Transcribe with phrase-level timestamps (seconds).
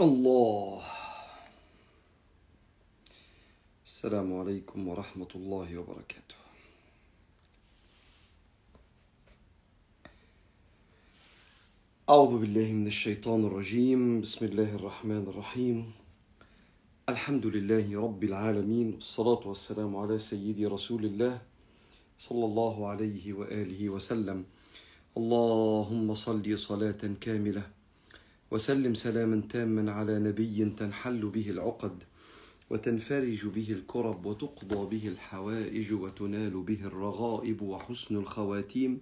[0.00, 0.82] الله.
[3.84, 6.38] السلام عليكم ورحمة الله وبركاته.
[12.10, 14.20] أعوذ بالله من الشيطان الرجيم.
[14.20, 15.92] بسم الله الرحمن الرحيم.
[17.08, 21.42] الحمد لله رب العالمين والصلاة والسلام على سيدي رسول الله
[22.18, 24.44] صلى الله عليه وآله وسلم.
[25.16, 27.79] اللهم صل صلاة كاملة
[28.50, 32.02] وسلم سلاما تاما على نبي تنحل به العقد
[32.70, 39.00] وتنفرج به الكرب وتقضى به الحوائج وتنال به الرغائب وحسن الخواتيم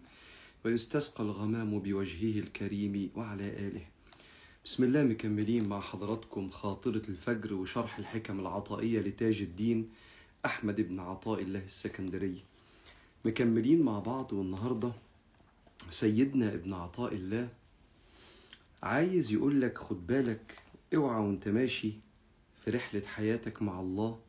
[0.64, 3.86] ويستسقى الغمام بوجهه الكريم وعلى آله.
[4.64, 9.88] بسم الله مكملين مع حضراتكم خاطرة الفجر وشرح الحكم العطائية لتاج الدين
[10.46, 12.42] أحمد بن عطاء الله السكندري.
[13.24, 14.92] مكملين مع بعض والنهاردة
[15.90, 17.48] سيدنا ابن عطاء الله
[18.82, 20.56] عايز يقول لك خد بالك
[20.94, 21.92] اوعى وانت ماشي
[22.64, 24.20] في رحلة حياتك مع الله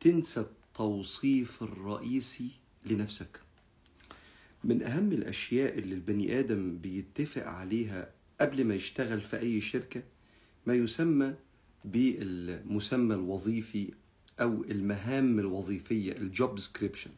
[0.00, 2.50] تنسى التوصيف الرئيسي
[2.86, 3.40] لنفسك.
[4.64, 8.10] من أهم الأشياء اللي البني آدم بيتفق عليها
[8.40, 10.02] قبل ما يشتغل في أي شركة
[10.66, 11.34] ما يسمى
[11.84, 13.90] بالمسمى الوظيفي
[14.40, 17.10] أو المهام الوظيفية الجوب ديسكريبشن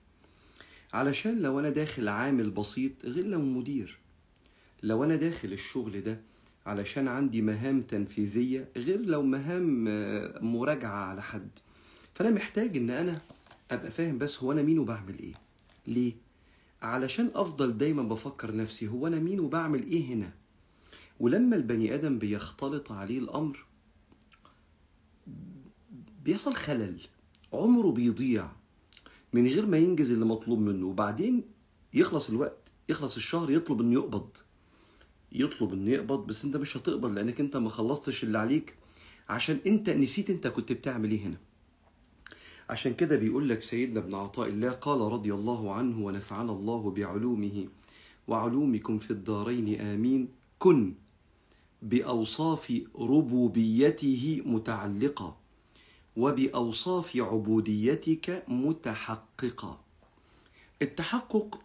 [0.92, 3.98] علشان لو أنا داخل عامل بسيط غير لو مدير
[4.83, 6.20] لو أنا داخل الشغل ده
[6.67, 11.48] علشان عندي مهام تنفيذية غير لو مهام آه، مراجعة على حد.
[12.15, 13.19] فأنا محتاج إن أنا
[13.70, 15.33] أبقى فاهم بس هو أنا مين وبعمل إيه؟
[15.87, 16.12] ليه؟
[16.83, 20.33] علشان أفضل دايما بفكر نفسي هو أنا مين وبعمل إيه هنا؟
[21.20, 23.67] ولما البني آدم بيختلط عليه الأمر
[26.25, 27.01] بيحصل خلل.
[27.53, 28.48] عمره بيضيع
[29.33, 31.45] من غير ما ينجز اللي مطلوب منه وبعدين
[31.95, 34.37] يخلص الوقت يخلص الشهر يطلب إنه يقبض.
[35.35, 38.75] يطلب إنه يقبض بس أنت مش هتقبض لأنك أنت ما خلصتش اللي عليك.
[39.29, 41.37] عشان أنت نسيت أنت كنت بتعمل إيه هنا.
[42.70, 47.67] عشان كده بيقول لك سيدنا ابن عطاء الله قال رضي الله عنه ونفعنا الله بعلومه
[48.29, 50.29] وعلومكم في الدارين آمين.
[50.58, 50.95] كن
[51.83, 55.37] بأوصاف ربوبيته متعلقة
[56.17, 59.81] وبأوصاف عبوديتك متحققة.
[60.83, 61.61] التحقق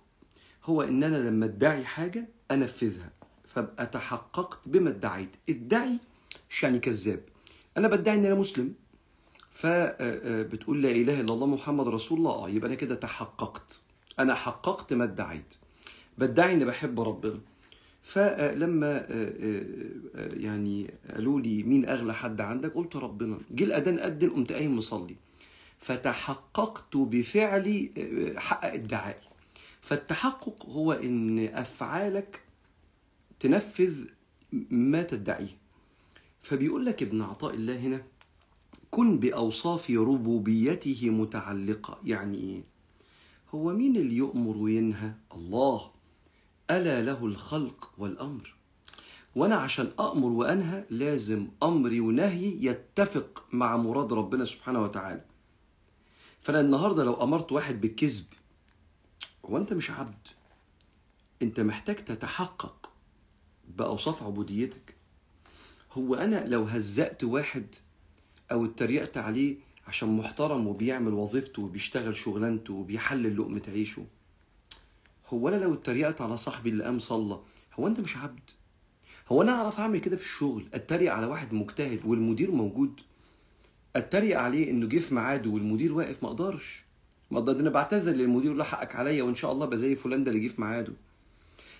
[0.65, 3.18] هو ان أنا لما ادعي حاجة أنفذها.
[3.55, 5.29] فابقى تحققت بما ادعيت.
[5.49, 5.99] ادعي
[6.49, 7.21] مش يعني كذاب.
[7.77, 8.73] أنا بدعي إن أنا مسلم.
[9.51, 12.31] فبتقول لا إله إلا الله محمد رسول الله.
[12.31, 13.79] آه يبقى أنا كده تحققت.
[14.19, 15.53] أنا حققت ما ادعيت.
[16.17, 17.39] بدعي إني بحب ربنا.
[18.03, 19.05] فلما
[20.33, 23.37] يعني قالوا لي مين أغلى حد عندك؟ قلت ربنا.
[23.51, 25.15] جه الأذان اذن قمت قايم مصلي.
[25.79, 27.91] فتحققت بفعلي
[28.37, 29.21] حقق ادعائي
[29.81, 32.41] فالتحقق هو إن أفعالك
[33.39, 34.05] تنفذ
[34.69, 35.57] ما تدعيه
[36.41, 38.03] فبيقول لك ابن عطاء الله هنا
[38.91, 41.99] كن بأوصاف ربوبيته متعلقة.
[42.03, 42.63] يعني إيه؟
[43.55, 45.91] هو مين اللي يؤمر وينهى؟ الله.
[46.71, 48.55] ألا له الخلق والأمر.
[49.35, 55.25] وأنا عشان أمر وأنهى لازم أمري ونهيي يتفق مع مراد ربنا سبحانه وتعالى.
[56.41, 58.25] فأنا النهارده لو أمرت واحد بالكذب
[59.45, 60.27] هو أنت مش عبد.
[61.41, 62.88] أنت محتاج تتحقق.
[63.77, 64.95] باوصاف عبوديتك
[65.93, 67.65] هو أنا لو هزأت واحد
[68.51, 69.55] أو اتريقت عليه
[69.87, 74.05] عشان محترم وبيعمل وظيفته وبيشتغل شغلانته وبيحلل لقمة عيشه
[75.29, 77.39] هو أنا لو اتريقت على صاحبي اللي قام صلى
[77.79, 78.39] هو أنت مش عبد؟
[79.31, 83.01] هو أنا أعرف أعمل كده في الشغل أتريق على واحد مجتهد والمدير موجود
[83.95, 86.83] أتريق عليه إنه جه في ميعاده والمدير واقف؟ ما أقدرش.
[87.31, 90.23] ما أقدر ده أنا بعتذر للمدير له حقك عليا وإن شاء الله أبقى زي فلان
[90.23, 90.93] ده اللي جه في ميعاده.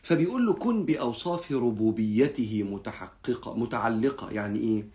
[0.02, 4.32] فبيقول له كن بأوصاف ربوبيته متحققة متعلقة.
[4.32, 4.86] يعني إيه؟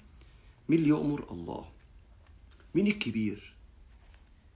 [0.69, 1.65] مين اللي يؤمر الله.
[2.75, 3.55] مين الكبير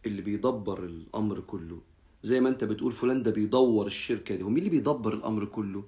[0.06, 1.80] اللي بيدبر الأمر كله؟
[2.22, 4.42] زي ما أنت بتقول فلان ده بيدور الشركة دي.
[4.42, 5.84] هو مين اللي بيدبر الأمر كله؟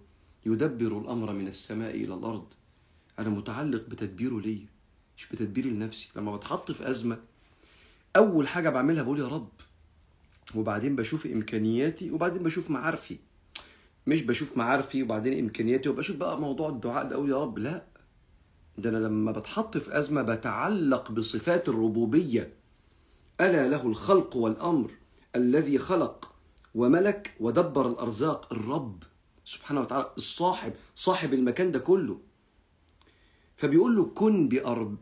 [0.47, 2.47] يدبر الأمر من السماء إلى الأرض.
[3.19, 4.61] أنا متعلق بتدبيره ليه
[5.17, 6.11] مش بتدبيري لنفسي.
[6.17, 7.19] لما بتحط في أزمة
[8.17, 9.49] أول حاجة بعملها بقول يا رب
[10.55, 13.17] وبعدين بشوف إمكانياتي وبعدين بشوف معارفي.
[14.11, 17.83] مش بشوف معارفي وبعدين إمكانياتي وبشوف بقى موضوع الدعاء ده أقول يا رب لا.
[18.79, 22.53] ده أنا لما بتحط في أزمة بتعلق بصفات الربوبية
[23.41, 24.91] ألا له الخلق والأمر
[25.37, 26.33] الذي خلق
[26.75, 29.03] وملك ودبر الأرزاق الرب
[29.45, 32.19] سبحانه وتعالى الصاحب صاحب المكان ده كله.
[33.57, 34.49] فبيقول له كن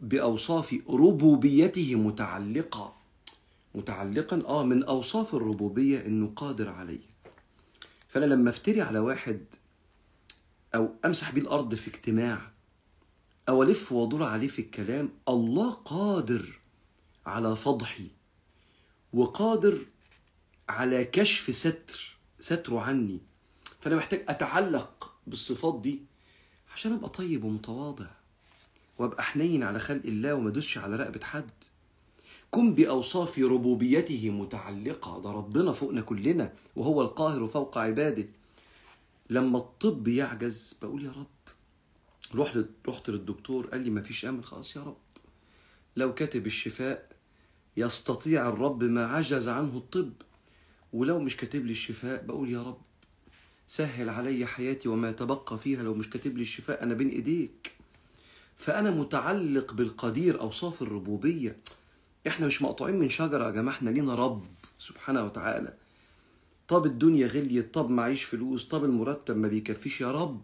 [0.03, 2.95] بأوصاف ربوبيته متعلقة.
[3.75, 7.01] متعلقا آه من أوصاف الربوبية إنه قادر عليه
[8.09, 9.45] فأنا لما أفتري على واحد
[10.75, 12.53] أو أمسح بيه الأرض في اجتماع
[13.49, 16.61] أو ألف وأدور عليه في الكلام الله قادر
[17.27, 18.11] على فضحي
[19.13, 19.87] وقادر
[20.69, 23.21] على كشف ستر ستره عني.
[23.81, 26.03] فأنا محتاج أتعلق بالصفات دي
[26.75, 28.07] عشان أبقى طيب ومتواضع
[28.99, 31.51] وأبقى حنين على خلق الله وما أدوسش على رقبة حد.
[32.51, 35.21] كن بأوصاف ربوبيته متعلقة.
[35.23, 38.29] ده ربنا فوقنا كلنا وهو القاهر فوق عباده.
[39.31, 41.27] لما الطب يعجز بقول يا رب.
[42.35, 42.59] رحت
[42.89, 44.45] رحت للدكتور قال لي مفيش أمل.
[44.45, 44.97] خلاص يا رب.
[45.97, 47.09] لو كاتب الشفاء
[47.77, 50.13] يستطيع الرب ما عجز عنه الطب.
[50.93, 52.81] ولو مش كاتب لي الشفاء بقول يا رب.
[53.67, 55.83] سهل علي حياتي وما يتبقى فيها.
[55.83, 57.73] لو مش كاتب لي الشفاء أنا بين إيديك.
[58.57, 61.57] فأنا متعلق بالقدير أوصاف الربوبية.
[62.29, 64.45] إحنا مش مقطوعين من شجرة يا جماعة إحنا لينا رب
[64.79, 65.75] سبحانه وتعالى.
[66.69, 70.41] طب الدنيا غليت طب معيش فلوس طب المرتب ما بيكفيش يا رب.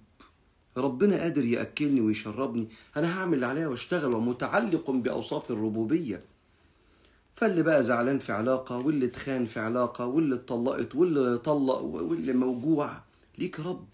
[0.76, 2.68] ربنا قادر يأكلني ويشربني.
[2.96, 6.22] أنا هعمل اللي عليا وأشتغل ومتعلق بأوصاف الربوبية.
[7.36, 13.00] فاللي بقى زعلان في علاقة واللي اتخان في علاقة واللي اتطلقت واللي طلق واللي موجوع
[13.38, 13.88] ليك رب.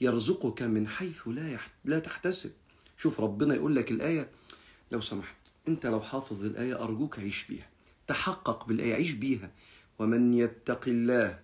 [0.00, 1.70] يرزقك من حيث لا يحت...
[1.84, 2.52] لا تحتسب.
[2.98, 4.28] شوف ربنا يقول لك الآية
[4.92, 5.36] لو سمحت.
[5.68, 7.68] انت لو حافظ الآية أرجوك عيش بيها
[8.06, 9.50] تحقق بالآية عيش بيها.
[9.98, 11.38] ومن يتق الله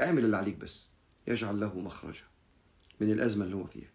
[0.00, 0.88] اعمل اللي عليك بس
[1.28, 2.24] يجعل له مخرجا
[3.00, 3.88] من الأزمة اللي هو فيها.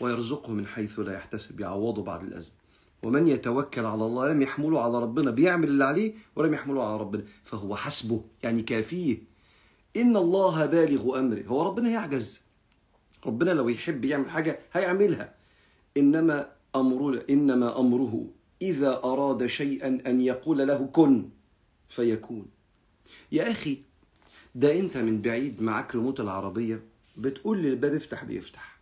[0.00, 2.54] ويرزقه من حيث لا يحتسب يعوضه بعد الأزمة.
[3.02, 7.24] ومن يتوكل على الله لم يحمله على ربنا بيعمل اللي عليه ولم يحمله على ربنا.
[7.42, 9.18] فهو حسبه يعني كافيه.
[9.96, 11.42] إن الله بالغ أمره.
[11.46, 12.40] هو ربنا يعجز.
[13.26, 15.34] ربنا لو يحب يعمل حاجة هيعملها.
[15.96, 18.26] إنما أمره إنما أمره
[18.62, 21.28] إذا أراد شيئا أن يقول له كن
[21.88, 22.46] فيكون.
[23.32, 23.78] يا أخي
[24.54, 26.82] ده أنت من بعيد معاك ريموت العربية
[27.16, 28.80] بتقول للباب افتح بيفتح.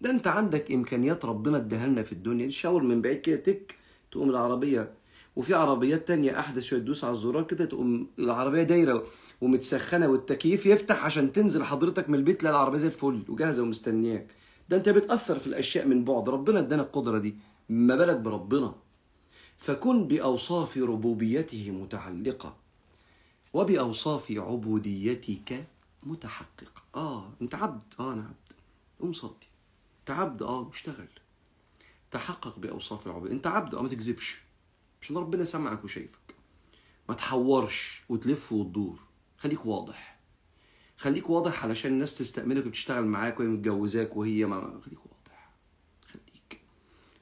[0.00, 2.46] ده أنت عندك إمكانيات ربنا اداها لنا في الدنيا.
[2.46, 3.74] تشاور من بعيد كده تك
[4.10, 4.92] تقوم العربية.
[5.36, 9.04] وفي عربيات تانية أحدث شوية تدوس على الزرار كده تقوم العربية دايرة
[9.40, 14.26] ومتسخنة والتكييف يفتح عشان تنزل حضرتك من البيت تلاقي العربية زي الفل وجاهزة ومستنياك.
[14.68, 16.28] ده أنت بتأثر في الأشياء من بعد.
[16.28, 17.34] ربنا ادانا القدرة دي.
[17.68, 18.74] ما بالك بربنا؟
[19.58, 22.56] فكن بأوصاف ربوبيته متعلقة
[23.52, 25.66] وبأوصاف عبوديتك
[26.02, 26.82] متحققة.
[26.94, 27.94] آه أنت عبد.
[28.00, 28.52] آه أنا عبد.
[29.00, 29.30] قوم صلي.
[30.00, 30.42] أنت عبد.
[30.42, 31.08] آه اشتغل
[32.10, 33.32] تحقق بأوصاف العبودية.
[33.32, 33.74] أنت عبد.
[33.74, 34.42] آه ما تكذبش.
[35.02, 36.34] عشان ربنا سمعك وشايفك.
[37.08, 38.98] ما تحورش وتلف وتدور.
[39.38, 40.18] خليك واضح.
[40.96, 45.50] خليك واضح علشان الناس تستأمنك وبتشتغل معاك وهي متجوزاك وهي ما خليك واضح.
[46.06, 46.60] خليك.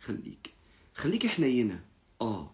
[0.01, 0.55] خليك.
[0.95, 1.85] خليك حنينة
[2.21, 2.51] آه.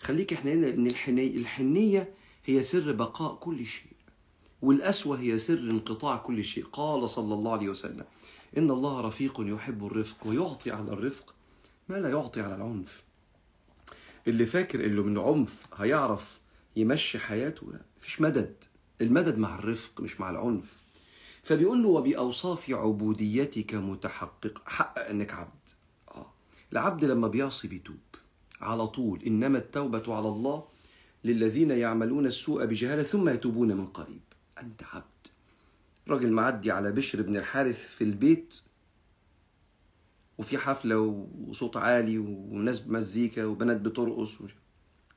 [0.00, 1.36] خليك حنينة لأن الحني...
[1.36, 3.92] الحنية هي سر بقاء كل شيء
[4.62, 6.64] والأسوة هي سر انقطاع كل شيء.
[6.64, 8.04] قال صلى الله عليه وسلم
[8.58, 11.34] إن الله رفيق يحب الرفق ويعطي على الرفق
[11.88, 13.02] ما لا يعطي على العنف.
[14.28, 16.40] اللي فاكر إنه من عنف هيعرف
[16.76, 18.54] يمشي حياته؟ لا مفيش مدد.
[19.00, 20.76] المدد مع الرفق مش مع العنف.
[21.42, 25.68] فبيقول له وبأوصاف عبوديتك متحقق حقق إنك عبد.
[26.08, 26.32] آه.
[26.72, 27.96] العبد لما بيعصي بيتوب.
[28.62, 29.22] على طول.
[29.22, 30.64] إنما التوبة على الله
[31.24, 34.20] للذين يعملون السوء بجهالة ثم يتوبون من قريب.
[34.58, 35.04] أنت عبد.
[36.08, 38.60] راجل معدي على بشر بن الحارث في البيت
[40.38, 40.98] وفي حفلة
[41.48, 44.38] وصوت عالي وناس بمزيكا وبنات بترقص.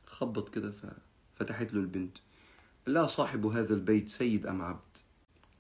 [0.06, 2.18] خبط كده ففتحت له البنت.
[2.88, 4.98] لها صاحب هذا البيت سيد أم عبد؟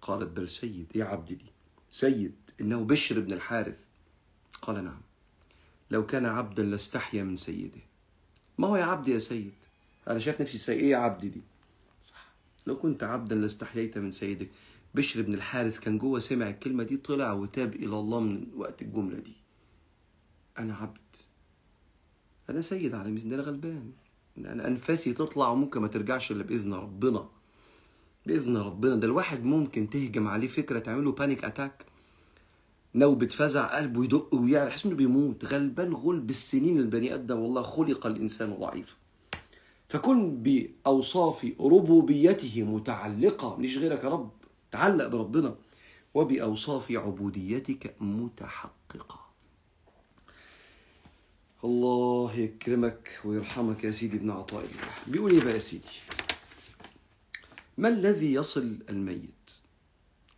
[0.01, 0.91] قالت بل سيد.
[0.95, 1.51] إيه عبد دي؟
[1.91, 2.35] سيد.
[2.61, 3.85] إنه بشر بن الحارث.
[4.61, 5.01] قال نعم.
[5.91, 7.81] لو كان عبدا لاستحيا من سيده.
[8.57, 9.53] ما هو يا عبد يا سيد؟
[10.07, 10.79] أنا شايف نفسي سيد.
[10.79, 11.41] إيه يا عبد دي؟
[12.03, 12.33] صح.
[12.67, 14.49] لو كنت عبدا لاستحييت من سيدك
[14.95, 19.19] بشر بن الحارث كان جوه سمع الكلمة دي طلع وتاب إلى الله من وقت الجملة
[19.19, 19.33] دي.
[20.59, 21.15] أنا عبد.
[22.49, 23.33] أنا سيد على ميزان.
[23.33, 23.91] أنا غلبان.
[24.37, 27.29] أنا أنفاسي تطلع وممكن ما ترجعش إلا بإذن ربنا.
[28.25, 28.95] بإذن ربنا.
[28.95, 31.85] ده الواحد ممكن تهجم عليه فكرة تعمله بانيك أتاك
[32.95, 35.45] نوبة فزع قلبه يدق ويعرف يحس إنه بيموت.
[35.45, 38.95] غلبان غل بالسنين البني آدم والله خلق الإنسان ضعيفا
[39.89, 43.55] فكن بأوصاف ربوبيته متعلقة.
[43.55, 44.31] مش غيرك يا رب
[44.71, 45.55] تعلق بربنا.
[46.13, 49.25] وبأوصاف عبوديتك متحققة.
[51.63, 54.93] الله يكرمك ويرحمك يا سيدي ابن عطاء الله.
[55.07, 55.99] بيقول إيه بقى يا سيدي؟
[57.77, 59.64] ما الذي يصل الميت؟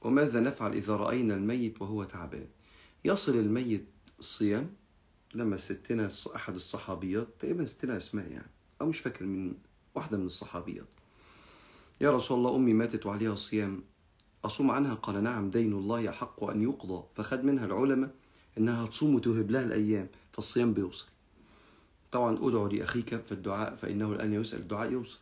[0.07, 2.47] وماذا نفعل إذا رأينا الميت وهو تعبان؟
[3.05, 3.85] يصل الميت
[4.19, 4.69] الصيام
[5.33, 9.53] لما ستنا أحد الصحابيات تقريبا ستنا أسماء يعني أو مش فاكر من
[9.95, 10.87] واحدة من الصحابيات.
[12.01, 13.83] يا رسول الله أمي ماتت وعليها صيام.
[14.45, 17.03] أصوم عنها؟ قال نعم دين الله يحق أن يقضى.
[17.15, 18.11] فخد منها العلماء
[18.57, 21.07] إنها تصوم وتوهب لها الأيام فالصيام بيوصل.
[22.11, 25.19] طبعا ادعوا لأخيك في الدعاء فإنه الآن يسأل الدعاء يوصل.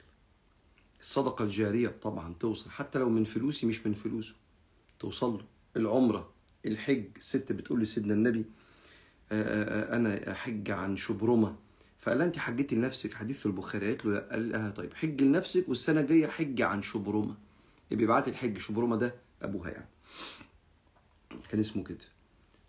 [1.01, 4.35] الصدقة الجارية طبعا توصل حتى لو من فلوسي مش من فلوسه.
[4.99, 5.45] توصل له.
[5.77, 6.29] العمرة
[6.65, 7.03] الحج.
[7.17, 8.45] الست بتقول لسيدنا النبي
[9.31, 11.55] آه، آه، آه، أنا أحج عن شبرمة.
[11.99, 13.13] فقال لها أنت حجتي لنفسك.
[13.13, 13.87] حديث في البخاري.
[13.87, 14.27] قالت له لا.
[14.31, 17.35] قال لها طيب حج لنفسك والسنة الجاية حج عن شبرمة.
[17.91, 19.89] يبقى يبعت الحج شبرمة ده أبوها يعني.
[21.49, 22.05] كان اسمه كده.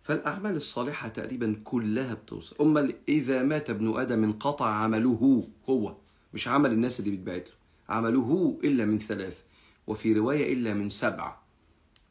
[0.02, 2.56] فالأعمال الصالحة تقريبا كلها بتوصل.
[2.60, 5.96] أما إذا مات ابن آدم انقطع عمله هو.
[6.34, 7.54] مش عمل الناس اللي بيتبعت له.
[7.88, 9.42] عمله إلا من ثلاث
[9.86, 11.36] وفي رواية إلا من سبع.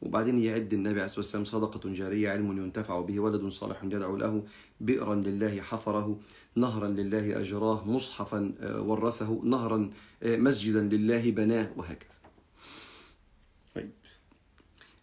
[0.02, 4.44] وبعدين يعد النبي عليه الصلاة والسلام صدقة جارية علم ينتفع به ولد صالح يدعو له
[4.80, 6.20] بئرا لله حفره
[6.56, 9.90] نهرا لله أجراه مصحفا آه، ورثه نهرا
[10.22, 12.10] آه، مسجدا لله بناه وهكذا.
[13.74, 13.90] طيب.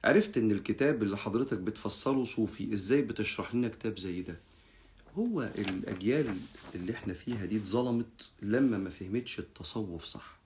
[0.04, 4.40] عرفت إن الكتاب اللي حضرتك بتفسره صوفي إزاي بتشرح لنا كتاب زي ده؟
[5.18, 6.38] هو الأجيال
[6.76, 10.38] اللي إحنا فيها دي اتظلمت لما ما فهمتش التصوف صح.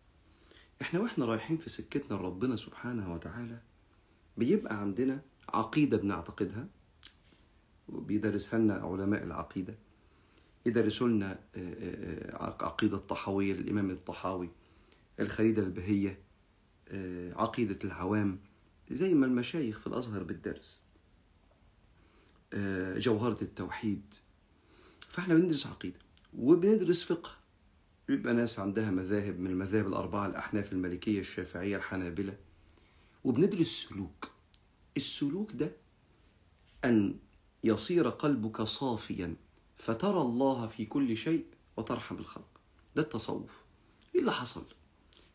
[0.81, 3.57] إحنا وإحنا رايحين في سكتنا لربنا سبحانه وتعالى
[4.37, 6.67] بيبقى عندنا عقيدة بنعتقدها
[7.89, 9.75] وبيدرسها لنا علماء العقيدة.
[10.65, 14.49] يدرسوا لنا آه، آه، آه، عقيدة الطحاوية للإمام الطحاوي
[15.19, 16.19] الخريدة البهية
[17.35, 18.39] عقيدة العوام
[18.91, 20.83] زي ما المشايخ في الأزهر بتدرس.
[22.97, 24.13] جوهرة التوحيد.
[24.99, 25.99] فإحنا بندرس عقيدة
[26.37, 27.31] وبندرس فقه.
[28.07, 32.37] بيبقى ناس عندها مذاهب من المذاهب الأربعة الأحناف المالكية الشافعية الحنابلة.
[33.27, 34.31] وبندرس سلوك.
[34.97, 35.71] السلوك ده
[36.85, 37.15] أن
[37.63, 39.35] يصير قلبك صافيا
[39.77, 41.45] فترى الله في كل شيء
[41.77, 42.47] وترحم الخلق.
[42.95, 43.61] ده التصوف.
[44.15, 44.63] إيه اللي حصل؟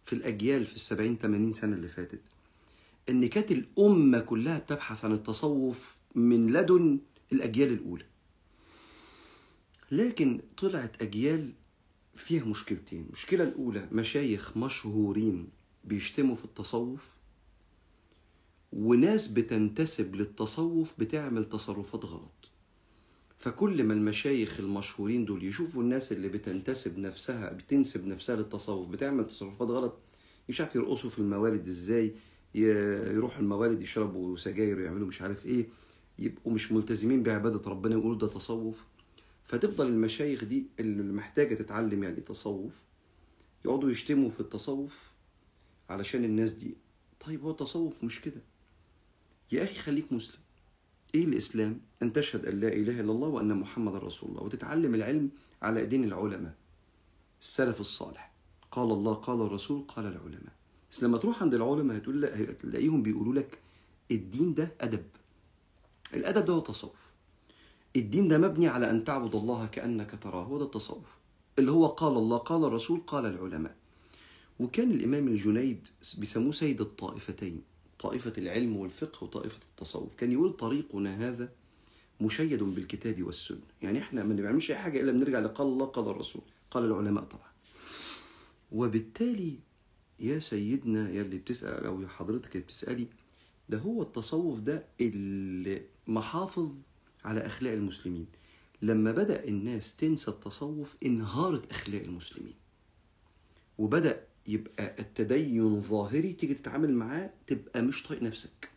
[0.04, 2.20] في الأجيال في السبعين ثمانين سنة اللي فاتت
[3.08, 6.98] إن كانت الأمة كلها بتبحث عن التصوف من لدن
[7.32, 8.06] الأجيال الأولى.
[9.90, 11.52] لكن طلعت أجيال
[12.16, 13.04] فيها مشكلتين.
[13.06, 15.48] المشكلة الأولى مشايخ مشهورين
[15.84, 17.21] بيشتموا في التصوف
[18.72, 22.50] وناس بتنتسب للتصوف بتعمل تصرفات غلط.
[23.38, 29.68] فكل ما المشايخ المشهورين دول يشوفوا الناس اللي بتنتسب نفسها بتنسب نفسها للتصوف بتعمل تصرفات
[29.68, 29.98] غلط
[30.48, 32.14] مش عارف يرقصوا في الموالد إزاي
[32.54, 35.68] يروحوا الموالد يشربوا سجاير ويعملوا مش عارف إيه
[36.18, 38.84] يبقوا مش ملتزمين بعبادة ربنا يقولوا ده تصوف.
[39.44, 42.82] فتفضل المشايخ دي اللي محتاجة تتعلم يعني تصوف
[43.64, 45.14] يقعدوا يشتموا في التصوف
[45.90, 46.76] علشان الناس دي.
[47.20, 48.42] طيب هو التصوف مش كده.
[49.52, 50.40] يا أخي خليك مسلم.
[51.14, 55.30] إيه الإسلام؟ أن تشهد أن لا إله إلا الله وأن محمد رسول الله وتتعلم العلم
[55.62, 56.54] على ايدين العلماء.
[57.40, 58.32] السلف الصالح.
[58.70, 60.52] قال الله قال الرسول قال العلماء.
[60.90, 63.58] بس لما تروح عند العلماء هتقول لا هتلاقيهم بيقولوا لك
[64.10, 65.04] الدين ده أدب.
[66.14, 67.12] الأدب ده هو تصوف
[67.96, 71.18] الدين ده مبني على أن تعبد الله كأنك تراه هو ده التصوف.
[71.58, 73.76] اللي هو قال الله قال الرسول قال العلماء.
[74.60, 77.62] وكان الإمام الجنيد بيسموه سيد الطائفتين.
[78.02, 80.14] طائفة العلم والفقه وطائفة التصوف.
[80.14, 81.52] كان يقول طريقنا هذا
[82.20, 83.60] مشيد بالكتاب والسنة.
[83.82, 87.52] يعني إحنا ما بنعملش أي حاجة إلا بنرجع لقال الله قال الرسول قال العلماء طبعا.
[88.72, 89.58] وبالتالي
[90.20, 93.06] يا سيدنا يا اللي بتسأل أو يا حضرتك اللي بتسألي
[93.68, 96.70] ده هو التصوف ده اللي محافظ
[97.24, 98.26] على أخلاق المسلمين.
[98.82, 102.54] لما بدأ الناس تنسى التصوف انهارت أخلاق المسلمين.
[103.78, 108.70] وبدأ يبقى التدين ظاهري تيجي تتعامل معاه تبقى مش طايق نفسك.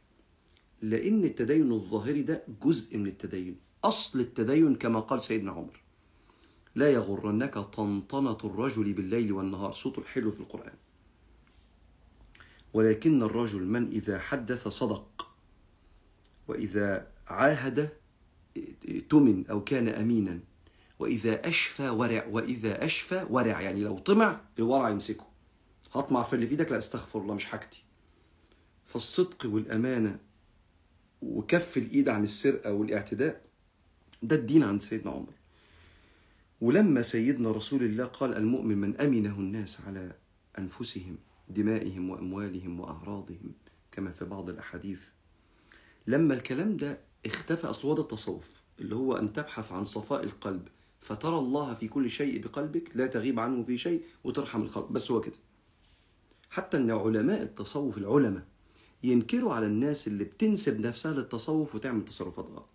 [0.82, 3.56] لأن التدين الظاهري ده جزء من التدين.
[3.84, 5.82] أصل التدين كما قال سيدنا عمر
[6.76, 9.74] لا يغرنك طنطنة الرجل بالليل والنهار.
[9.74, 10.74] صوته الحلو في القرآن.
[12.74, 15.28] ولكن الرجل من إذا حدث صدق
[16.48, 17.90] وإذا عاهد
[19.10, 20.40] تمن أو كان أمينا
[21.00, 23.62] وإذا أشفى ورع وإذا أشفى ورع.
[23.62, 25.35] يعني لو طمع الورع يمسكه.
[25.96, 27.84] هطمع في اللي في إيدك؟ لا استغفر الله مش حاجتي.
[28.86, 30.20] فالصدق والأمانة
[31.22, 33.42] وكف الإيد عن السرقة والاعتداء
[34.24, 35.34] ده الدين عند سيدنا عمر.
[36.62, 40.12] ولما سيدنا رسول الله قال المؤمن من أمنه الناس على
[40.60, 41.18] أنفسهم
[41.50, 43.52] دمائهم وأموالهم وأعراضهم
[43.92, 45.00] كما في بعض الأحاديث
[46.08, 48.50] لما الكلام ده اختفى اصل هو ده التصوف
[48.80, 50.68] اللي هو أن تبحث عن صفاء القلب
[51.00, 54.92] فترى الله في كل شيء بقلبك لا تغيب عنه في شيء وترحم الخلق.
[54.92, 55.38] بس هو كده.
[56.56, 58.44] حتى إن علماء التصوف العلماء
[59.04, 62.66] ينكروا على الناس اللي بتنسب نفسها للتصوف وتعمل تصرفات غلط.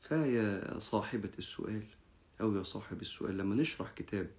[0.00, 1.82] فيا صاحبة السؤال
[2.40, 4.30] أو يا صاحب السؤال لما نشرح كتاب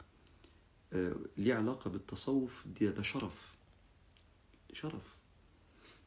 [0.93, 3.55] آه، ليه علاقة بالتصوف دي ده شرف.
[4.74, 5.17] شرف.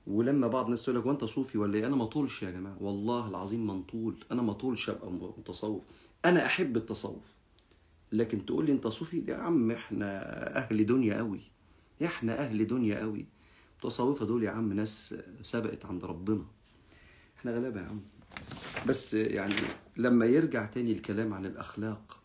[0.07, 2.77] ولما بعض الناس تقول لك وأنت صوفي ولا إيه؟ أنا ما طولش يا جماعة.
[2.81, 4.25] والله العظيم ما نطول.
[4.33, 5.85] أنا ما طولش أبقى متصوف.
[6.25, 7.25] أنا أحب التصوف.
[8.13, 10.23] لكن تقول لي أنت صوفي يا عم إحنا
[10.59, 11.41] أهل دنيا قوي
[12.05, 13.27] إحنا أهل دنيا قوي
[13.77, 16.45] التصوفه دول يا عم ناس سبقت عند ربنا.
[17.39, 18.01] إحنا غلابة يا عم.
[18.87, 19.55] بس يعني
[19.97, 22.19] لما يرجع تاني الكلام عن الأخلاق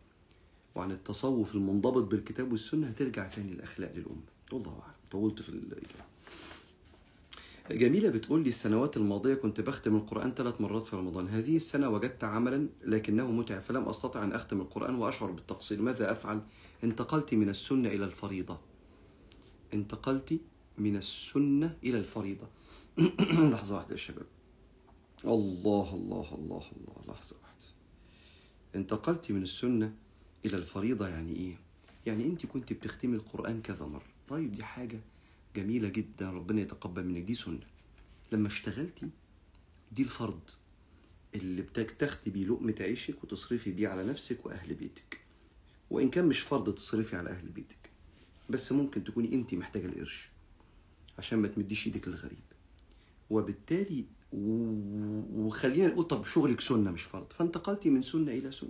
[0.75, 4.21] وعن التصوف المنضبط بالكتاب والسنة هترجع تاني الأخلاق للأمة.
[4.51, 4.93] والله أعلم.
[5.11, 6.11] طولت في الإجابة.
[7.71, 11.27] جميلة بتقول لي السنوات الماضية كنت بختم القرآن ثلاث مرات في رمضان.
[11.27, 15.81] هذه السنة وجدت عملا لكنه متعب فلم أستطع أن أختم القرآن وأشعر بالتقصير.
[15.81, 16.41] ماذا أفعل؟
[16.83, 18.70] انتقلت من السنة إلى الفريضة.
[19.73, 20.39] انتقلت
[20.77, 22.47] من السنة إلى الفريضة.
[23.51, 24.25] لحظة واحدة يا شباب.
[25.25, 26.95] الله الله الله الله.
[27.07, 27.65] لحظة واحدة.
[28.75, 29.95] انتقلت من السنة
[30.45, 31.55] إلى الفريضة يعني إيه؟
[32.05, 34.11] يعني أنت كنت بتختمي القرآن كذا مرة.
[34.29, 35.01] طيب دي حاجة
[35.55, 37.21] جميلة جدا ربنا يتقبل منك.
[37.21, 37.67] دي سنة.
[38.31, 39.09] لما اشتغلتي
[39.91, 40.49] دي الفرض
[41.35, 45.21] اللي بتاخدي بيه لقمة عيشك وتصرفي بيه على نفسك وأهل بيتك.
[45.89, 47.80] وإن كان مش فرض تصرفي على أهل بيتك.
[48.49, 50.29] بس ممكن تكوني أنت محتاجة القرش
[51.17, 52.37] عشان ما تمديش إيدك للغريب.
[53.29, 54.05] وبالتالي
[55.35, 58.69] وخلينا نقول طب شغلك سنة مش فرض فانتقلتي من سنة إلى سنة.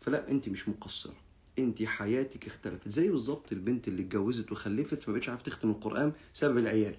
[0.00, 1.14] فلا أنت مش مقصرة.
[1.58, 2.88] انت حياتك اختلفت.
[2.88, 6.94] زي بالظبط البنت اللي اتجوزت وخلفت فما بقتش عارفة تختم القرآن بسبب العيال.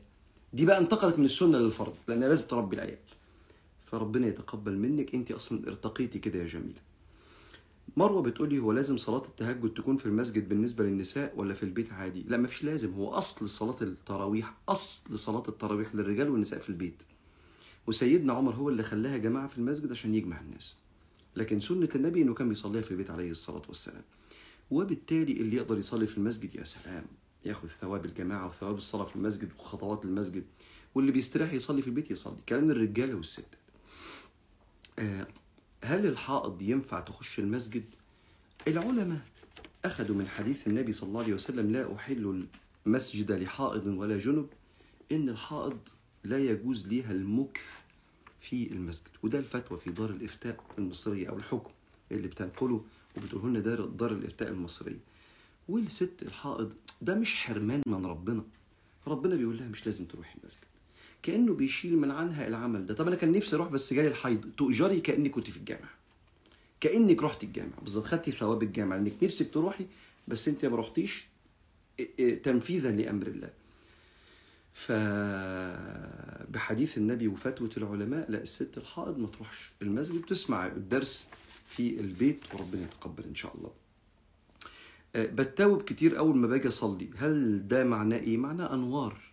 [0.54, 2.98] دي بقى انتقلت من السنة للفرض لأنها لازم تربي العيال.
[3.86, 6.82] فربنا يتقبل منك انت أصلا ارتقيتي كده يا جميلة.
[7.98, 12.24] مروة بتقولي هو لازم صلاة التهجد تكون في المسجد بالنسبة للنساء ولا في البيت عادي؟
[12.28, 12.94] لا مفيش لازم.
[12.94, 17.04] هو أصل صلاة التراويح أصل صلاة التراويح للرجال والنساء في البيت.
[17.88, 20.76] وسيدنا عمر هو اللي خلاها جماعة في المسجد عشان يجمع الناس.
[21.36, 24.04] لكن سنة النبي إنه كان بيصليها في البيت عليه الصلاة والسلام.
[24.72, 27.06] وبالتالي اللي يقدر يصلي في المسجد يا سلام
[27.46, 30.44] ياخذ ثواب الجماعة وثواب الصلاة في المسجد وخطوات المسجد
[30.96, 33.56] واللي بيستريح يصلي في البيت يصلي كلام الرجالة والستات
[35.00, 35.28] آه
[35.84, 37.84] هل الحائض ينفع تخش المسجد؟
[38.68, 39.22] العلماء
[39.86, 42.46] أخذوا من حديث النبي صلى الله عليه وسلم لا أحل
[42.86, 44.48] المسجد لحائض ولا جنب
[45.12, 45.78] إن الحائض
[46.24, 47.66] لا يجوز ليها المكث
[48.42, 49.08] في المسجد.
[49.24, 51.72] وده الفتوى في دار الإفتاء المصرية أو الحكم
[52.12, 52.84] اللي بتنقله
[53.18, 55.00] وبتقول لنا دار دار الإفتاء المصرية.
[55.70, 58.44] والست الحائض ده مش حرمان من ربنا.
[59.08, 60.64] ربنا بيقول لها مش لازم تروحي المسجد.
[61.24, 62.94] كأنه بيشيل من عنها العمل ده.
[62.94, 64.46] طب أنا كان نفسي أروح بس جالي الحيض.
[64.58, 65.92] تؤجري كانك كنت في الجامعة.
[66.80, 67.82] كأنك رحتي الجامعة.
[67.82, 68.98] بالظبط خدتي ثواب الجامعة.
[68.98, 69.86] انك نفسك تروحي
[70.28, 71.26] بس أنت ما رحتيش
[72.44, 73.50] تنفيذا لأمر الله.
[74.74, 74.92] ف
[76.52, 81.28] بحديث النبي وفتوى العلماء لا الست الحائض ما تروحش المسجد تسمع الدرس
[81.68, 83.72] في البيت وربنا يتقبل إن شاء الله.
[85.16, 87.10] بتاوب كتير أول ما باجي أصلي.
[87.18, 89.29] هل ده معناه إيه؟ معناه أنوار.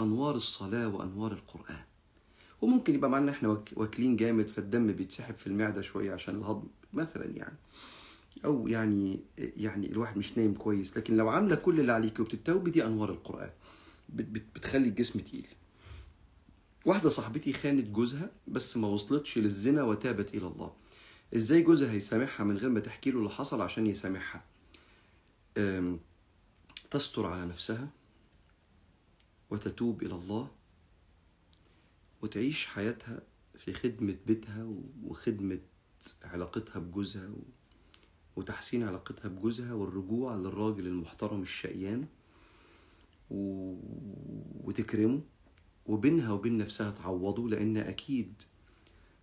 [0.00, 1.82] أنوار الصلاة وأنوار القرآن.
[2.62, 7.56] وممكن يبقى معنا إحنا واكلين جامد فالدم بيتسحب في المعدة شوية عشان الهضم مثلا يعني.
[8.44, 10.96] أو يعني يعني الواحد مش نايم كويس.
[10.96, 13.50] لكن لو عاملة كل اللي عليك وبتتوبي دي أنوار القرآن.
[14.08, 15.46] بتخلي الجسم تقيل.
[16.86, 20.72] واحدة صاحبتي خانت جوزها بس ما وصلتش للزنا وتابت إلى الله.
[21.36, 24.44] إزاي جوزها هيسامحها من غير ما تحكي له اللي حصل عشان يسامحها؟
[26.90, 27.88] تستر على نفسها.
[29.50, 30.50] وتتوب إلى الله
[32.22, 33.22] وتعيش حياتها
[33.58, 34.68] في خدمة بيتها
[35.04, 35.58] وخدمة
[36.22, 37.30] علاقتها بجوزها
[38.36, 42.06] وتحسين علاقتها بجوزها والرجوع للراجل المحترم الشقيان
[43.30, 43.74] و...
[44.64, 45.20] وتكرمه
[45.86, 48.42] وبينها وبين نفسها تعوضه لأن أكيد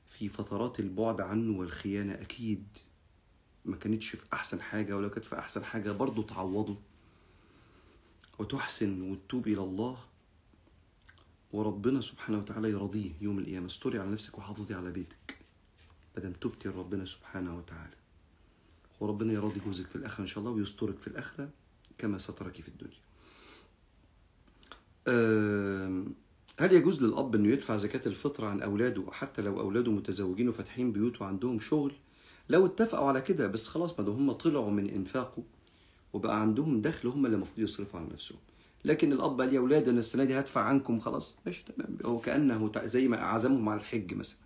[0.08, 2.78] في فترات البعد عنه والخيانة أكيد
[3.66, 6.78] ما كانتش في أحسن حاجة ولو كانت في أحسن حاجة برضه تعوضه
[8.40, 9.98] وتحسن وتتوب إلى الله
[11.56, 13.68] وربنا سبحانه وتعالى يرضيه يوم القيامة.
[13.68, 15.38] استري على نفسك وحافظي على بيتك.
[16.16, 17.96] مادام تبتي لربنا سبحانه وتعالى.
[19.00, 21.50] وربنا يراضي جوزك في الآخرة إن شاء الله ويسترك في الآخرة
[21.98, 23.06] كما سترك في الدنيا.
[26.60, 31.22] هل يجوز للأب أنه يدفع زكاة الفطر عن أولاده حتى لو أولاده متزوجين وفاتحين بيوت
[31.22, 31.94] وعندهم شغل؟
[32.50, 35.44] لو اتفقوا على كده بس خلاص ما هم طلعوا من إنفاقه
[36.14, 38.40] وبقى عندهم دخل هم اللي المفروض يصرفوا على نفسهم.
[38.86, 41.38] لكن الأب قال يا أولاد أنا السنة دي هدفع عنكم خلاص.
[41.46, 41.98] ماشي تمام.
[42.06, 44.38] هو كأنه زي ما عزمهم على الحج مثلا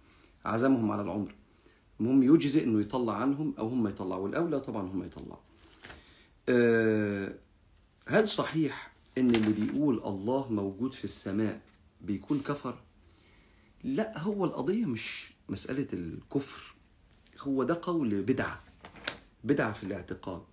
[0.45, 1.34] عزمهم على العمره
[1.99, 5.39] المهم يجزئ إنه يطلع عنهم أو هم يطلعوا والاولى طبعا هم يطلعوا.
[6.49, 7.36] أه
[8.08, 11.62] هل صحيح إن اللي بيقول الله موجود في السماء
[12.02, 12.78] بيكون كفر؟
[13.84, 16.75] لا هو القضية مش مسألة الكفر.
[17.39, 18.63] هو ده قول بدعة.
[19.43, 20.43] بدعة في الاعتقاد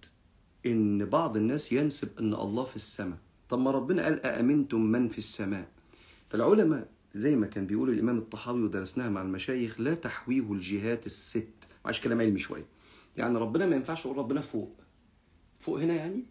[0.67, 3.19] إن بعض الناس ينسب إن الله في السماء.
[3.49, 5.69] طب ما ربنا قال أأمنتم من في السماء؟
[6.31, 11.49] فالعلماء زي ما كان بيقول الإمام الطحاوي ودرسناها مع المشايخ لا تحويه الجهات الست.
[11.85, 12.67] معلش كلام علمي شوية.
[13.17, 14.81] يعني ربنا ما ينفعش أقول ربنا فوق.
[15.59, 16.25] فوق هنا يعني؟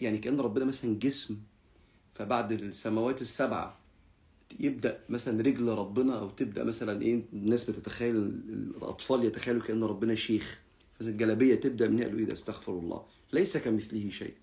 [0.00, 1.38] يعني كأن ربنا مثلا جسم
[2.14, 3.78] فبعد السماوات السبعة
[4.60, 10.60] يبدأ مثلا رجل ربنا أو تبدأ مثلا إيه الناس بتتخيل الأطفال يتخيلوا كأن ربنا شيخ.
[11.00, 13.04] فالجلابيه تبدأ من قالوا إيه ده؟ استغفر الله.
[13.32, 14.34] ليس كمثله شيء.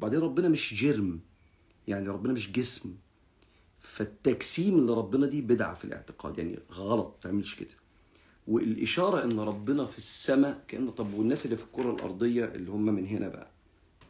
[0.00, 1.20] وبعدين ربنا مش جرم.
[1.88, 2.94] يعني ربنا مش جسم.
[3.80, 6.38] فالتجسيم لربنا دي بدعة في الاعتقاد.
[6.38, 7.74] يعني غلط ما تعملش كده.
[8.48, 13.06] والإشارة إن ربنا في السماء كان طب والناس اللي في الكرة الأرضية اللي هم من
[13.06, 13.50] هنا بقى.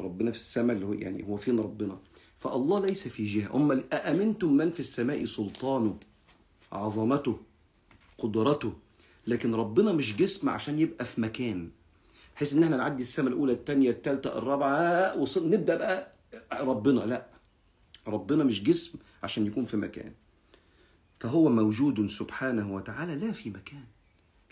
[0.01, 1.99] ربنا في السماء اللي هو يعني هو فين ربنا؟
[2.39, 3.49] فالله ليس في جهة.
[3.57, 5.99] هم أأمنتم من في السماء سلطانه
[6.73, 7.41] عظمته
[8.19, 8.73] قدرته؟
[9.27, 11.71] لكن ربنا مش جسم عشان يبقى في مكان.
[12.41, 16.13] بحيث إن إحنا نعدي السماء الأولى الثانية الثالثه الرابعة وصل نبدأ بقى
[16.61, 17.01] ربنا.
[17.01, 17.27] لا
[18.07, 20.13] ربنا مش جسم عشان يكون في مكان.
[21.19, 23.85] فهو موجود سبحانه وتعالى لا في مكان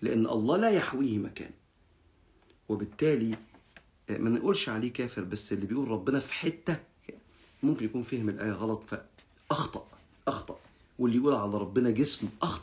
[0.03, 1.51] لأن الله لا يحويه مكان.
[2.69, 3.39] وبالتالي
[4.11, 6.77] ما نقولش عليه كافر بس اللي بيقول ربنا في حتة
[7.63, 9.87] ممكن يكون فهم الآية غلط فأخطأ
[10.29, 10.59] أخطأ.
[10.99, 12.58] واللي يقول على ربنا جسم أخطأ.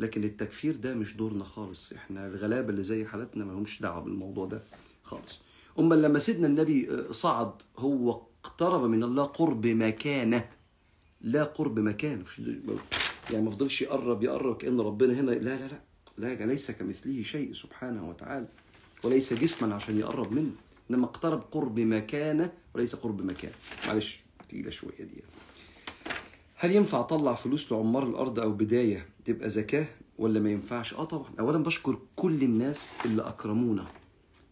[0.00, 1.92] لكن التكفير ده مش دورنا خالص.
[1.92, 4.62] إحنا الغلابة اللي زي حالتنا ما لهمش دعوة بالموضوع ده
[5.02, 5.40] خالص.
[5.78, 10.48] أما لما سيدنا النبي صعد هو اقترب من الله قرب مكانه.
[11.20, 12.22] لا قرب مكان
[13.30, 15.30] يعني ما فضلش يقرب يقرب كأن ربنا هنا.
[15.30, 15.80] لا لا
[16.18, 18.46] لا لا ليس كمثله شيء سبحانه وتعالى.
[19.04, 20.52] وليس جسما عشان يقرب منه
[20.90, 23.52] إنما اقترب قرب مكانه وليس قرب مكان.
[23.86, 25.22] معلش تقيلة شوية دي.
[26.62, 29.86] هل ينفع أطلع فلوس لعمار الأرض أو بداية تبقى زكاة
[30.18, 31.30] ولا ما ينفعش؟ آه طبعا.
[31.40, 33.84] اولا بشكر كل الناس اللي أكرمونا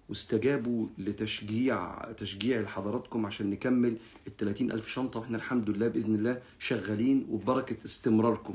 [0.09, 6.43] واستجابوا لتشجيع تشجيع لحضراتكم عشان نكمل ال 30 ألف شنطة وإحنا الحمد لله بإذن الله
[6.59, 8.55] شغالين وببركة استمراركم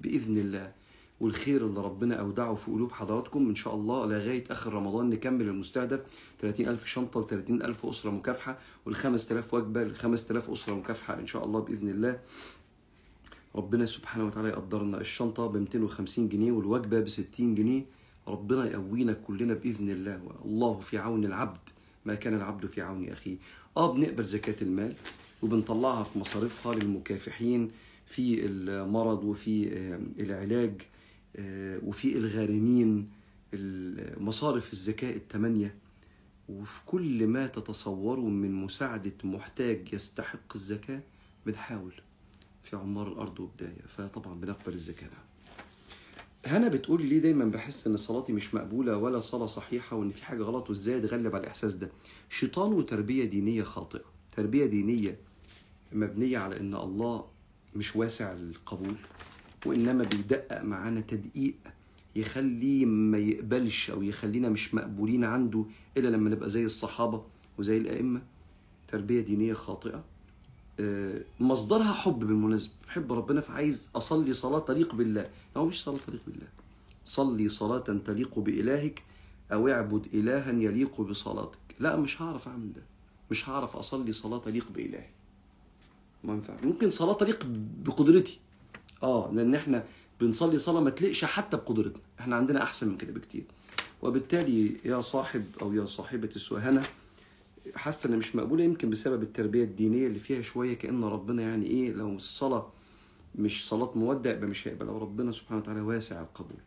[0.00, 0.72] بإذن الله.
[1.20, 3.48] والخير اللي ربنا أودعه في قلوب حضراتكم.
[3.48, 6.00] إن شاء الله لغاية آخر رمضان نكمل المستهدف.
[6.40, 11.14] 30 ألف شنطة ل 30 ألف أسرة مكافحة وال 5000 وجبة ل 5000 أسرة مكافحة
[11.18, 12.20] إن شاء الله بإذن الله.
[13.56, 15.00] ربنا سبحانه وتعالى يقدرنا.
[15.00, 17.84] الشنطة ب 250 جنيه والوجبة ب 60 جنيه.
[18.28, 20.20] ربنا يقوينا كلنا بإذن الله.
[20.44, 21.68] الله في عون العبد.
[22.04, 23.36] ما كان العبد في عون أخيه.
[23.76, 24.94] آه بنقبل زكاة المال
[25.42, 27.70] وبنطلعها في مصاريفها للمكافحين
[28.06, 29.68] في المرض وفي
[30.20, 30.82] العلاج
[31.86, 33.08] وفي الغارمين.
[34.20, 35.74] مصارف الزكاة الثمانيه
[36.48, 41.00] وفي كل ما تتصوروا من مساعدة محتاج يستحق الزكاة
[41.46, 41.92] بنحاول.
[42.70, 45.08] في عمار الأرض وبداية فطبعا بنقبل الزكاة.
[46.46, 50.42] هنا بتقول لي دايما بحس إن صلاتي مش مقبولة ولا صلاة صحيحة وإن في حاجة
[50.42, 51.90] غلط وإزاي أتغلب على الإحساس ده؟
[52.30, 54.04] شيطان وتربية دينية خاطئة.
[54.36, 55.18] تربية دينية
[55.92, 57.24] مبنية على إن الله
[57.76, 58.94] مش واسع القبول
[59.66, 61.54] وإنما بيدقق معانا تدقيق
[62.16, 65.64] يخليه ما يقبلش أو يخلينا مش مقبولين عنده
[65.96, 67.24] إلا لما نبقى زي الصحابة
[67.58, 68.22] وزي الأئمة.
[68.88, 70.04] تربية دينية خاطئة.
[71.40, 72.72] مصدرها حب بالمناسبة.
[72.86, 75.30] بحب ربنا فعايز أصلي صلاة تليق بالله.
[75.56, 76.46] هو مش صلاة تليق بالله.
[77.04, 79.02] صلي صلاة تليق بإلهك
[79.52, 81.58] أو اعبد إلها يليق بصلاتك.
[81.80, 82.82] لا مش هعرف أعمل ده.
[83.30, 85.08] مش هعرف أصلي صلاة تليق بإلهي.
[86.24, 86.56] ما ينفع.
[86.62, 87.46] ممكن صلاة تليق
[87.84, 88.38] بقدرتي.
[89.02, 89.84] آه لأن إحنا
[90.20, 92.02] بنصلي صلاة ما تليقش حتى بقدرتنا.
[92.20, 93.44] إحنا عندنا أحسن من كده بكتير.
[94.02, 96.86] وبالتالي يا صاحب أو يا صاحبة السهنة
[97.74, 101.92] حاسة ان مش مقبولة يمكن بسبب التربية الدينية اللي فيها شوية كأن ربنا يعني إيه
[101.92, 102.72] لو الصلاة
[103.34, 106.58] مش صلاة مودع يبقى مش هيقبل لو ربنا سبحانه وتعالى واسع القبول.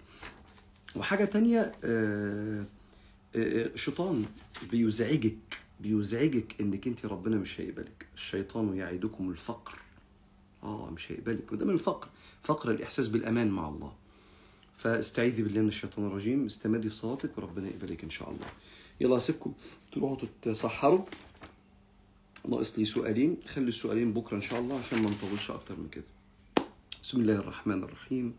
[0.96, 2.66] وحاجة تانية آه
[3.36, 4.26] آه شيطان
[4.72, 5.38] بيزعجك
[5.80, 8.08] بيزعجك إنك أنت ربنا مش هيقبلك.
[8.16, 9.78] الشيطان يعدكم الفقر.
[10.64, 11.52] آه مش هيقبلك.
[11.52, 12.08] وده من الفقر
[12.44, 13.94] فقر الإحساس بالأمان مع الله.
[14.78, 16.46] فاستعيذي بالله من الشيطان الرجيم.
[16.46, 18.48] استمري في صلاتك وربنا يقبلك إن شاء الله.
[19.02, 19.54] يلا اسيبكم
[19.92, 21.06] تروحوا تتسحروا.
[22.50, 23.38] ناقص لي سؤالين.
[23.48, 26.04] خلي السؤالين بكرة إن شاء الله عشان ما نطولش أكتر من كده.
[27.04, 28.34] بسم الله الرحمن الرحيم.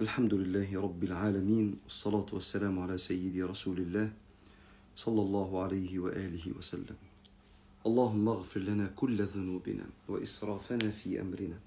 [0.00, 4.12] الحمد لله رب العالمين والصلاة والسلام على سيدي رسول الله
[4.96, 6.96] صلى الله عليه وآله وسلم.
[7.86, 11.58] اللهم اغفر لنا كل ذنوبنا وإسرافنا في أمرنا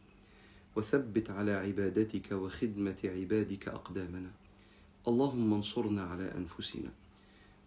[0.76, 4.32] وثبت على عبادتك وخدمة عبادك أقدامنا.
[5.08, 6.91] اللهم انصرنا على أنفسنا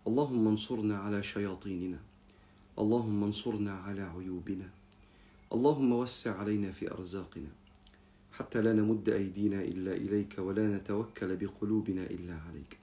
[0.09, 1.99] اللهم انصرنا على شياطيننا.
[2.79, 4.69] اللهم انصرنا على عيوبنا.
[5.53, 7.53] اللهم وسع علينا في أرزاقنا.
[8.33, 12.79] حتى لا نمد أيدينا إلا إليك ولا نتوكل بقلوبنا إلا عليك.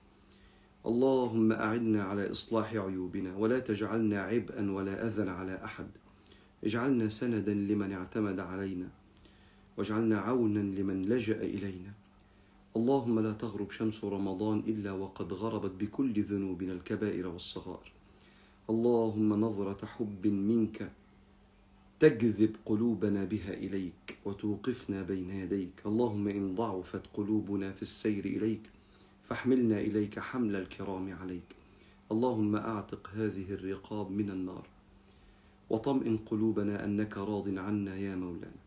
[0.85, 5.87] اللهم أعنا على إصلاح عيوبنا ولا تجعلنا عبئا ولا أذى على أحد.
[6.63, 8.89] اجعلنا سندا لمن اعتمد علينا.
[9.77, 11.96] واجعلنا عونا لمن لجأ إلينا.
[12.77, 17.91] اللهم لا تغرب شمس رمضان إلا وقد غربت بكل ذنوبنا الكبائر والصغائر.
[18.69, 20.91] اللهم نظرة حب منك
[21.99, 25.77] تجذب قلوبنا بها إليك وتوقفنا بين يديك.
[25.85, 28.61] اللهم إن ضعفت قلوبنا في السير إليك
[29.29, 31.49] فاحملنا إليك حمل الكرام عليك.
[32.11, 34.65] اللهم أعتق هذه الرقاب من النار
[35.69, 38.61] وطمئن قلوبنا أنك راض عنا يا مولانا.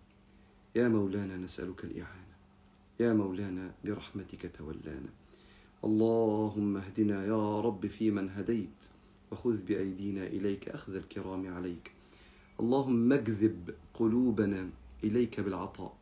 [0.76, 2.29] يا مولانا نسألك الإعانة.
[3.00, 5.08] يا مولانا برحمتك تولانا.
[5.84, 8.88] اللهم اهدنا يا رب فيمن هديت
[9.30, 11.92] وخذ بأيدينا إليك أخذ الكرام عليك.
[12.60, 14.70] اللهم اجذب قلوبنا
[15.04, 15.96] إليك بالعطاء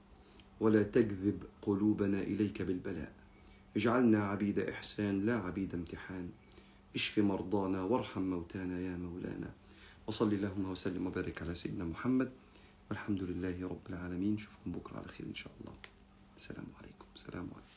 [0.60, 3.12] ولا تجذب قلوبنا إليك بالبلاء.
[3.76, 6.30] اجعلنا عبيد إحسان لا عبيد امتحان.
[6.94, 9.50] اشف مرضانا وارحم موتانا يا مولانا.
[10.06, 12.30] وصل اللهم وسلم وبارك على سيدنا محمد.
[12.90, 14.34] والحمد لله رب العالمين.
[14.34, 15.74] نشوفكم بكرة على خير إن شاء الله.
[16.38, 17.67] السلام عليكم السلام عليكم